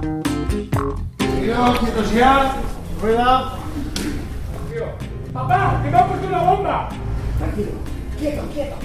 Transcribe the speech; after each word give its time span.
¡Que 0.00 1.54
bomba! 6.44 6.88
Tranquilo. 7.38 7.72
Quieto, 8.18 8.42
quieto. 8.52 8.76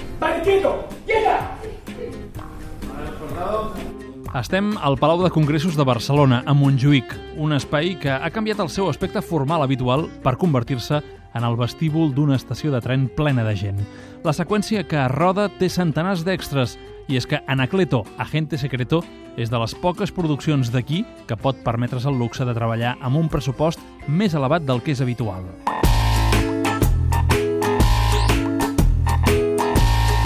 Estem 4.34 4.74
al 4.82 4.98
Palau 4.98 5.22
de 5.24 5.30
Congressos 5.30 5.76
de 5.78 5.84
Barcelona, 5.84 6.42
a 6.46 6.54
Montjuïc, 6.58 7.06
un 7.38 7.54
espai 7.54 7.94
que 8.02 8.10
ha 8.10 8.32
canviat 8.34 8.64
el 8.64 8.70
seu 8.74 8.90
aspecte 8.90 9.22
formal 9.22 9.62
habitual 9.62 10.08
per 10.24 10.40
convertir-se 10.42 11.04
en 11.34 11.46
el 11.46 11.58
vestíbul 11.58 12.16
d'una 12.16 12.40
estació 12.40 12.72
de 12.74 12.82
tren 12.82 13.06
plena 13.14 13.46
de 13.46 13.54
gent. 13.58 13.84
La 14.26 14.34
seqüència 14.34 14.88
que 14.90 15.06
roda 15.14 15.52
té 15.60 15.70
centenars 15.70 16.26
d'extras 16.26 16.80
i 17.08 17.18
és 17.20 17.28
que 17.28 17.42
Anacleto, 17.48 18.04
Agente 18.18 18.58
Secreto, 18.58 19.04
és 19.38 19.50
de 19.50 19.60
les 19.60 19.74
poques 19.82 20.12
produccions 20.14 20.72
d'aquí 20.72 21.04
que 21.28 21.38
pot 21.38 21.58
permetre's 21.66 22.06
el 22.10 22.20
luxe 22.20 22.46
de 22.46 22.56
treballar 22.56 22.98
amb 23.02 23.18
un 23.20 23.30
pressupost 23.30 23.82
més 24.08 24.36
elevat 24.38 24.66
del 24.68 24.84
que 24.84 24.94
és 24.94 25.02
habitual. 25.02 25.48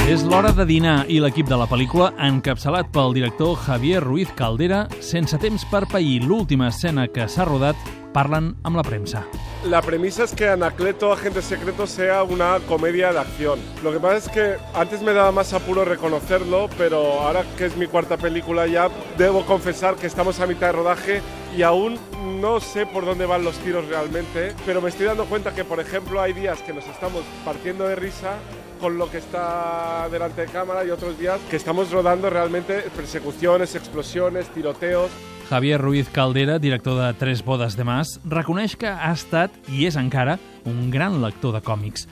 És 0.08 0.22
l'hora 0.23 0.53
de 0.55 0.63
dinar 0.63 1.02
i 1.12 1.17
l'equip 1.20 1.50
de 1.52 1.58
la 1.59 1.66
pel·lícula, 1.67 2.13
encapçalat 2.23 2.88
pel 2.95 3.12
director 3.12 3.58
Javier 3.59 4.00
Ruiz 4.05 4.30
Caldera, 4.39 4.86
sense 5.03 5.36
temps 5.41 5.66
per 5.67 5.84
pair 5.91 6.22
l'última 6.23 6.70
escena 6.72 7.09
que 7.12 7.28
s'ha 7.28 7.44
rodat, 7.44 7.75
parlen 8.17 8.55
amb 8.66 8.80
la 8.80 8.84
premsa. 8.84 9.21
La 9.63 9.81
premisa 9.81 10.23
es 10.23 10.34
que 10.34 10.48
Anacleto, 10.49 11.12
Agente 11.13 11.41
Secreto, 11.41 11.85
sea 11.85 12.23
una 12.23 12.59
comedia 12.67 13.12
de 13.13 13.20
acción. 13.20 13.59
Lo 13.84 13.91
que 13.91 13.99
pasa 13.99 14.17
es 14.17 14.30
que 14.30 14.55
antes 14.73 15.03
me 15.03 15.13
daba 15.13 15.31
más 15.31 15.53
apuro 15.53 15.85
reconocerlo, 15.85 16.67
pero 16.77 16.98
ahora 17.22 17.44
que 17.58 17.67
es 17.67 17.77
mi 17.77 17.85
cuarta 17.85 18.17
película 18.17 18.66
ya, 18.66 18.89
debo 19.17 19.45
confesar 19.45 19.95
que 19.95 20.08
estamos 20.08 20.39
a 20.39 20.48
mitad 20.48 20.67
de 20.67 20.73
rodaje 20.73 21.22
y 21.55 21.61
aún 21.61 21.99
no 22.41 22.59
sé 22.59 22.85
por 22.88 23.05
dónde 23.05 23.27
van 23.27 23.44
los 23.44 23.58
tiros 23.59 23.88
realmente, 23.88 24.55
pero 24.66 24.81
me 24.81 24.89
estoy 24.89 25.05
dando 25.05 25.25
cuenta 25.25 25.53
que, 25.53 25.64
por 25.64 25.80
ejemplo, 25.80 26.20
hay 26.20 26.33
días 26.33 26.59
que 26.61 26.73
nos 26.73 26.88
estamos 26.88 27.23
partiendo 27.45 27.88
de 27.88 27.95
risa 27.95 28.33
con 28.81 28.97
lo 28.97 29.11
que 29.11 29.17
está 29.17 30.08
delante 30.11 30.42
de 30.42 30.47
cámara 30.47 30.86
y 30.86 30.89
otros 30.89 31.20
días 31.20 31.39
que 31.49 31.55
estamos 31.55 31.92
rodando 31.92 32.30
realmente 32.30 32.81
persecuciones, 32.95 33.75
explosiones, 33.75 34.47
tiroteos. 34.49 35.11
Javier 35.50 35.80
Ruiz 35.80 36.09
Caldera, 36.09 36.59
director 36.59 37.00
de 37.00 37.14
Tres 37.14 37.44
bodes 37.45 37.78
de 37.78 37.86
Mas, 37.88 38.17
reconeix 38.28 38.76
que 38.76 38.90
ha 38.92 39.14
estat 39.16 39.54
i 39.72 39.86
és 39.88 39.95
encara 39.95 40.36
un 40.67 40.89
gran 40.92 41.22
lector 41.23 41.56
de 41.56 41.62
còmics. 41.64 42.04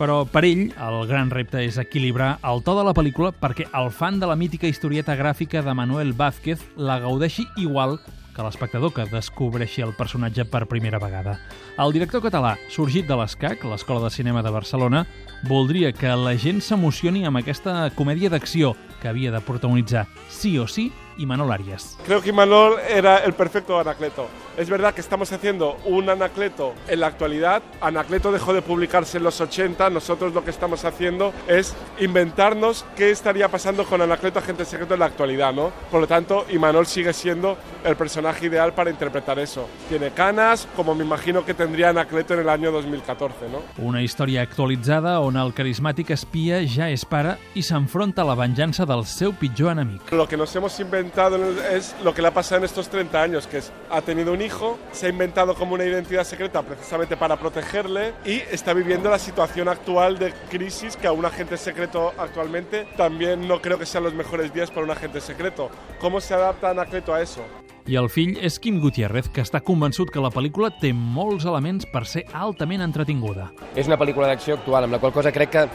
Però 0.00 0.24
per 0.26 0.42
ell, 0.48 0.72
el 0.74 0.96
gran 1.06 1.30
repte 1.30 1.62
és 1.62 1.78
equilibrar 1.78 2.40
el 2.50 2.64
to 2.66 2.74
de 2.74 2.82
la 2.88 2.94
pel·lícula 2.96 3.30
perquè 3.30 3.68
el 3.78 3.92
fan 3.94 4.18
de 4.18 4.26
la 4.26 4.34
mítica 4.34 4.66
historieta 4.66 5.14
gràfica 5.14 5.62
de 5.62 5.74
Manuel 5.76 6.14
Vázquez 6.18 6.64
la 6.74 6.98
gaudeixi 6.98 7.46
igual 7.62 8.00
que 8.34 8.42
l'espectador 8.42 8.94
que 8.96 9.06
descobreixi 9.10 9.84
el 9.86 9.94
personatge 9.94 10.46
per 10.50 10.66
primera 10.66 10.98
vegada. 10.98 11.36
El 11.78 11.94
director 11.94 12.24
català, 12.26 12.56
sorgit 12.74 13.06
de 13.06 13.18
l'ESCAC, 13.18 13.62
l'Escola 13.70 14.08
de 14.08 14.14
Cinema 14.14 14.42
de 14.42 14.50
Barcelona, 14.50 15.04
voldria 15.48 15.92
que 15.92 16.08
la 16.16 16.36
gent 16.36 16.60
s'emocioni 16.64 17.24
amb 17.24 17.40
aquesta 17.40 17.88
comèdia 17.96 18.30
d'acció 18.30 18.74
que 19.00 19.08
havia 19.08 19.32
de 19.32 19.40
protagonitzar 19.40 20.06
sí 20.28 20.58
o 20.58 20.66
sí 20.68 20.90
Imanol 21.20 21.52
Arias. 21.52 21.98
Creo 22.06 22.22
que 22.22 22.30
Imanol 22.30 22.78
era 22.88 23.18
el 23.18 23.34
perfecto 23.34 23.78
Anacleto. 23.78 24.26
Es 24.56 24.68
verdad 24.68 24.94
que 24.94 25.00
estamos 25.00 25.30
haciendo 25.32 25.76
un 25.84 26.08
Anacleto 26.08 26.74
en 26.88 27.00
la 27.00 27.08
actualidad. 27.08 27.62
Anacleto 27.80 28.32
dejó 28.32 28.52
de 28.54 28.62
publicarse 28.62 29.18
en 29.18 29.24
los 29.24 29.40
80. 29.40 29.90
Nosotros 29.90 30.32
lo 30.32 30.44
que 30.44 30.50
estamos 30.50 30.84
haciendo 30.84 31.32
es 31.46 31.74
inventarnos 31.98 32.84
qué 32.96 33.10
estaría 33.10 33.48
pasando 33.48 33.84
con 33.84 34.00
Anacleto 34.00 34.38
Agente 34.38 34.64
Secreto 34.64 34.94
en 34.94 35.00
la 35.00 35.06
actualidad, 35.06 35.52
¿no? 35.52 35.70
Por 35.90 36.00
lo 36.00 36.06
tanto, 36.06 36.46
Imanol 36.50 36.86
sigue 36.86 37.12
siendo 37.12 37.58
el 37.84 37.96
personaje 37.96 38.46
ideal 38.46 38.72
para 38.72 38.90
interpretar 38.90 39.38
eso. 39.38 39.68
Tiene 39.88 40.10
canas, 40.10 40.66
como 40.74 40.94
me 40.94 41.04
imagino 41.04 41.44
que 41.44 41.54
tendría 41.54 41.90
Anacleto 41.90 42.34
en 42.34 42.40
el 42.40 42.48
año 42.48 42.72
2014, 42.72 43.48
¿no? 43.50 43.60
Una 43.84 44.02
història 44.02 44.42
actualitzada 44.42 45.20
on 45.20 45.29
el 45.36 45.52
carismàtic 45.54 46.10
espia 46.14 46.60
ja 46.66 46.88
és 46.90 47.04
pare 47.04 47.36
i 47.54 47.62
s'enfronta 47.62 48.22
a 48.22 48.28
la 48.30 48.36
venjança 48.38 48.86
del 48.88 49.04
seu 49.06 49.34
pitjor 49.36 49.72
enemic. 49.72 50.12
Lo 50.12 50.26
que 50.26 50.36
nos 50.36 50.54
hemos 50.56 50.78
inventado 50.80 51.38
es 51.70 51.94
lo 52.02 52.14
que 52.14 52.22
le 52.22 52.28
ha 52.28 52.34
pasado 52.34 52.58
en 52.60 52.64
estos 52.64 52.88
30 52.88 53.22
años, 53.22 53.46
que 53.46 53.58
es, 53.58 53.72
ha 53.90 54.00
tenido 54.02 54.32
un 54.32 54.42
hijo, 54.42 54.78
se 54.92 55.06
ha 55.06 55.08
inventado 55.10 55.54
como 55.54 55.74
una 55.74 55.84
identidad 55.84 56.24
secreta 56.24 56.62
precisamente 56.62 57.16
para 57.16 57.36
protegerle 57.36 58.14
y 58.24 58.42
está 58.50 58.72
viviendo 58.72 59.10
la 59.10 59.18
situación 59.18 59.68
actual 59.68 60.18
de 60.18 60.32
crisis 60.50 60.96
que 60.96 61.06
a 61.06 61.12
un 61.12 61.24
agente 61.24 61.56
secreto 61.56 62.12
actualmente 62.18 62.86
también 62.96 63.46
no 63.46 63.60
creo 63.60 63.78
que 63.78 63.86
sean 63.86 64.04
los 64.04 64.14
mejores 64.14 64.52
días 64.52 64.70
para 64.70 64.84
un 64.84 64.90
agente 64.90 65.20
secreto. 65.20 65.70
¿Cómo 66.00 66.20
se 66.20 66.34
adapta 66.34 66.70
Anacleto 66.70 67.14
a 67.14 67.22
eso? 67.22 67.42
I 67.90 67.96
el 67.98 68.06
fill 68.06 68.36
és 68.38 68.60
Quim 68.62 68.76
Gutiérrez, 68.78 69.26
que 69.34 69.42
està 69.42 69.58
convençut 69.66 70.12
que 70.14 70.22
la 70.22 70.30
pel·lícula 70.30 70.68
té 70.78 70.92
molts 70.94 71.42
elements 71.50 71.88
per 71.90 72.04
ser 72.06 72.22
altament 72.38 72.84
entretinguda. 72.86 73.48
És 73.74 73.90
una 73.90 73.98
pel·lícula 73.98 74.28
d'acció 74.30 74.54
actual, 74.60 74.86
amb 74.86 74.94
la 74.94 75.00
qual 75.02 75.10
cosa 75.16 75.34
crec 75.34 75.50
que 75.56 75.66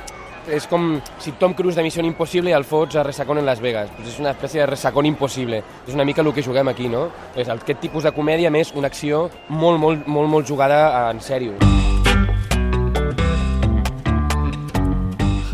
és 0.56 0.70
com 0.72 0.94
si 1.20 1.34
Tom 1.42 1.58
Cruise 1.58 1.76
de 1.76 1.84
Missió 1.84 2.06
Impossible 2.08 2.56
el 2.56 2.64
fots 2.64 2.96
a 2.96 3.04
Resacón 3.04 3.44
en 3.44 3.46
Las 3.46 3.60
Vegas. 3.60 3.92
Pues 3.98 4.14
és 4.14 4.24
una 4.24 4.32
espècie 4.32 4.64
de 4.64 4.72
Resacón 4.72 5.12
impossible. 5.12 5.64
És 5.84 5.94
una 5.94 6.08
mica 6.08 6.24
el 6.24 6.32
que 6.32 6.46
juguem 6.46 6.72
aquí, 6.72 6.88
no? 6.88 7.10
És 7.36 7.50
aquest 7.50 7.84
tipus 7.84 8.08
de 8.08 8.16
comèdia 8.16 8.54
més 8.54 8.72
una 8.76 8.88
acció 8.88 9.30
molt, 9.50 9.82
molt, 9.82 10.08
molt, 10.08 10.30
molt 10.30 10.48
jugada 10.48 11.10
en 11.12 11.20
sèrio. 11.20 11.75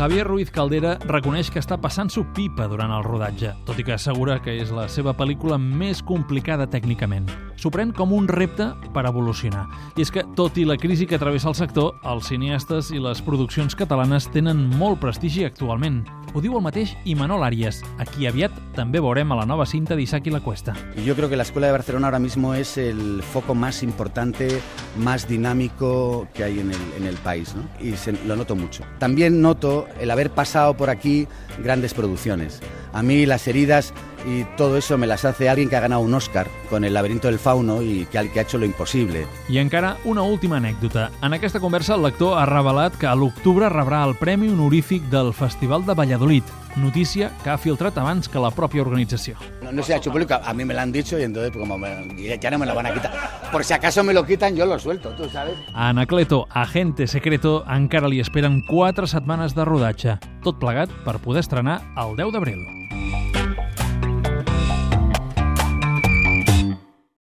Javier 0.02 0.26
Ruiz 0.26 0.50
Caldera 0.50 0.96
reconeix 1.06 1.46
que 1.54 1.60
està 1.62 1.76
passant-s'ho 1.78 2.24
pipa 2.34 2.64
durant 2.66 2.90
el 2.90 3.04
rodatge, 3.06 3.52
tot 3.68 3.78
i 3.78 3.84
que 3.86 3.92
assegura 3.94 4.40
que 4.42 4.56
és 4.58 4.72
la 4.74 4.88
seva 4.90 5.12
pel·lícula 5.14 5.60
més 5.62 6.00
complicada 6.02 6.66
tècnicament. 6.66 7.28
S'ho 7.54 7.70
pren 7.70 7.92
com 7.94 8.10
un 8.16 8.26
repte 8.26 8.66
per 8.90 9.04
evolucionar. 9.06 9.68
I 9.94 10.02
és 10.02 10.10
que, 10.10 10.24
tot 10.34 10.58
i 10.58 10.66
la 10.66 10.74
crisi 10.74 11.06
que 11.06 11.22
travessa 11.22 11.52
el 11.52 11.54
sector, 11.54 11.94
els 12.02 12.32
cineastes 12.32 12.90
i 12.90 12.98
les 12.98 13.22
produccions 13.22 13.78
catalanes 13.78 14.26
tenen 14.34 14.66
molt 14.74 14.98
prestigi 15.06 15.46
actualment. 15.46 16.02
Ho 16.34 16.40
diu 16.40 16.54
el 16.56 16.62
mateix 16.64 16.94
Imanol 17.04 17.42
Arias, 17.44 17.82
a 18.00 18.06
qui 18.08 18.24
aviat 18.24 18.54
també 18.72 19.02
veurem 19.04 19.34
a 19.34 19.36
la 19.36 19.44
nova 19.44 19.66
cinta 19.68 19.92
d'Isaac 19.98 20.30
i 20.30 20.32
la 20.32 20.40
Cuesta. 20.40 20.72
Yo 21.04 21.14
creo 21.14 21.28
que 21.28 21.36
la 21.36 21.42
Escuela 21.42 21.66
de 21.66 21.72
Barcelona 21.74 22.06
ahora 22.06 22.18
mismo 22.18 22.54
es 22.54 22.78
el 22.78 23.22
foco 23.22 23.54
más 23.54 23.82
importante, 23.82 24.48
más 24.98 25.28
dinámico 25.28 26.26
que 26.32 26.44
hay 26.44 26.60
en 26.60 26.70
el, 26.70 26.80
en 26.96 27.06
el 27.06 27.16
país, 27.16 27.54
¿no? 27.54 27.64
Y 27.86 27.96
se- 27.98 28.12
lo 28.26 28.34
noto 28.34 28.56
mucho. 28.56 28.82
También 28.98 29.42
noto 29.42 29.86
el 30.00 30.10
haber 30.10 30.30
pasado 30.30 30.74
por 30.74 30.88
aquí 30.88 31.28
grandes 31.62 31.92
producciones. 31.92 32.60
A 32.94 33.02
mí 33.02 33.26
las 33.26 33.46
heridas 33.46 33.92
y 34.26 34.44
todo 34.56 34.76
eso 34.76 34.96
me 34.98 35.06
las 35.06 35.24
hace 35.24 35.48
alguien 35.48 35.68
que 35.68 35.76
ha 35.76 35.80
ganado 35.80 36.00
un 36.02 36.14
Oscar 36.14 36.48
con 36.70 36.84
El 36.84 36.94
laberinto 36.94 37.28
del 37.28 37.38
fauno 37.38 37.82
y 37.82 38.06
que, 38.06 38.28
que 38.30 38.38
ha 38.40 38.42
hecho 38.42 38.58
lo 38.58 38.64
imposible. 38.64 39.26
I 39.48 39.58
encara 39.58 39.96
una 40.04 40.22
última 40.22 40.56
anècdota. 40.56 41.10
En 41.22 41.32
aquesta 41.34 41.60
conversa 41.60 41.94
el 41.94 42.02
lector 42.02 42.38
ha 42.38 42.46
revelat 42.46 42.96
que 42.96 43.06
a 43.06 43.14
l'octubre 43.14 43.68
rebrà 43.68 44.04
el 44.06 44.16
Premi 44.16 44.48
Honorífic 44.48 45.02
del 45.10 45.32
Festival 45.34 45.84
de 45.86 45.94
Valladolid, 45.94 46.42
notícia 46.76 47.30
que 47.44 47.50
ha 47.50 47.58
filtrat 47.58 47.98
abans 47.98 48.28
que 48.28 48.38
la 48.40 48.50
pròpia 48.50 48.80
organització. 48.82 49.36
No, 49.62 49.72
no 49.72 49.82
se 49.82 49.92
ha 49.92 49.96
hecho 49.98 50.10
público, 50.10 50.34
a 50.42 50.54
mí 50.54 50.64
me 50.64 50.72
lo 50.74 50.80
han 50.80 50.92
dicho 50.92 51.18
y 51.18 51.22
entonces 51.22 51.50
pues, 51.52 51.60
como 51.60 51.76
me- 51.78 52.38
ya 52.40 52.50
no 52.50 52.58
me 52.58 52.66
lo 52.66 52.74
van 52.74 52.86
a 52.86 52.94
quitar. 52.94 53.12
Por 53.52 53.62
si 53.64 53.74
acaso 53.74 54.02
me 54.02 54.14
lo 54.14 54.24
quitan, 54.24 54.56
yo 54.56 54.64
lo 54.66 54.78
suelto, 54.78 55.10
tú 55.10 55.28
sabes. 55.28 55.54
A 55.74 55.90
Anacleto, 55.90 56.46
Agente 56.50 57.06
Secreto, 57.06 57.64
encara 57.68 58.08
li 58.08 58.20
esperen 58.20 58.62
4 58.66 59.06
setmanes 59.06 59.54
de 59.54 59.64
rodatge, 59.64 60.18
tot 60.42 60.58
plegat 60.58 60.90
per 61.04 61.18
poder 61.18 61.40
estrenar 61.40 61.82
el 61.96 62.16
10 62.16 62.32
d'abril. 62.32 62.81